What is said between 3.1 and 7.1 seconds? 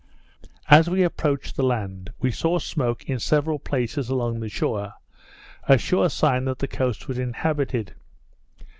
several places along the shore; a sure sign that the coast